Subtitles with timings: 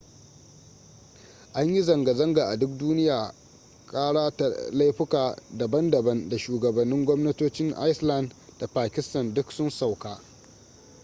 [1.53, 3.33] an yi zanga-zanga a duk duniya
[3.85, 10.21] kara ta laifuka daban-daban da shugabannin gwamnatocin iceland da pakistan duk sun sauka